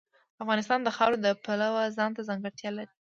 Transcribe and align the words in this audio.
افغانستان 0.43 0.79
د 0.83 0.89
خاوره 0.95 1.17
د 1.21 1.27
پلوه 1.43 1.83
ځانته 1.97 2.21
ځانګړتیا 2.29 2.69
لري. 2.77 2.91